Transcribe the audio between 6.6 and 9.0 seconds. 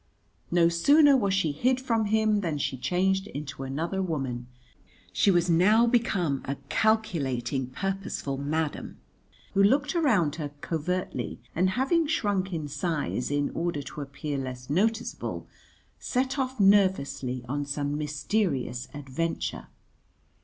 calculating purposeful madam,